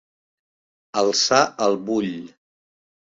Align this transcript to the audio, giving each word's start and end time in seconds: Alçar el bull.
Alçar 1.03 1.43
el 1.67 1.77
bull. 1.91 2.11